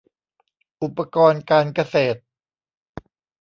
[0.83, 2.19] อุปกรณ์การเกษตร